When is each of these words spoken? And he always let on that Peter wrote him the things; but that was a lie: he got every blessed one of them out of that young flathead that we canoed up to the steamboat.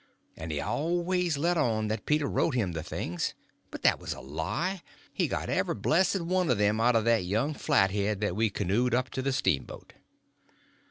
And 0.35 0.51
he 0.51 0.59
always 0.59 1.37
let 1.37 1.57
on 1.57 1.87
that 1.89 2.07
Peter 2.07 2.25
wrote 2.25 2.55
him 2.55 2.71
the 2.71 2.81
things; 2.81 3.35
but 3.69 3.83
that 3.83 3.99
was 3.99 4.13
a 4.13 4.19
lie: 4.19 4.81
he 5.13 5.27
got 5.27 5.47
every 5.47 5.75
blessed 5.75 6.21
one 6.21 6.49
of 6.49 6.57
them 6.57 6.81
out 6.81 6.95
of 6.95 7.05
that 7.05 7.23
young 7.23 7.53
flathead 7.53 8.19
that 8.19 8.35
we 8.35 8.49
canoed 8.49 8.95
up 8.95 9.11
to 9.11 9.21
the 9.21 9.31
steamboat. 9.31 9.93